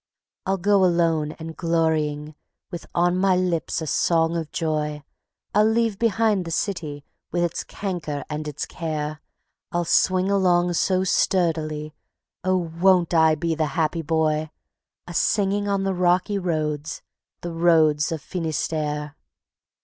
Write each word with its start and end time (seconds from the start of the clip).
I'll 0.47 0.57
go 0.57 0.83
alone 0.83 1.33
and 1.33 1.55
glorying, 1.55 2.33
with 2.71 2.87
on 2.95 3.17
my 3.19 3.35
lips 3.35 3.83
a 3.83 3.85
song 3.85 4.35
of 4.35 4.51
joy; 4.51 5.03
I'll 5.53 5.69
leave 5.69 5.99
behind 5.99 6.43
the 6.43 6.49
city 6.49 7.05
with 7.31 7.43
its 7.43 7.63
canker 7.63 8.25
and 8.27 8.47
its 8.47 8.65
care; 8.65 9.21
I'll 9.71 9.85
swing 9.85 10.31
along 10.31 10.73
so 10.73 11.03
sturdily 11.03 11.93
oh, 12.43 12.57
won't 12.57 13.13
I 13.13 13.35
be 13.35 13.53
the 13.53 13.67
happy 13.77 14.01
boy! 14.01 14.49
A 15.05 15.13
singing 15.13 15.67
on 15.67 15.83
the 15.83 15.93
rocky 15.93 16.39
roads, 16.39 17.03
the 17.41 17.51
roads 17.51 18.11
of 18.11 18.23
Finistère. 18.23 19.13